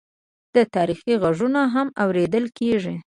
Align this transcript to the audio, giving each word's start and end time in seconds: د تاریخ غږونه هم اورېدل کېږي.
د 0.55 0.57
تاریخ 0.75 0.99
غږونه 1.21 1.61
هم 1.73 1.87
اورېدل 2.03 2.45
کېږي. 2.57 2.95